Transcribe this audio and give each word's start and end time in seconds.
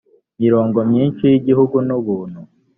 imirongo 0.37 0.77
myinshi 0.89 1.23
yigihugu 1.31 1.75
nubuntu. 1.87 2.39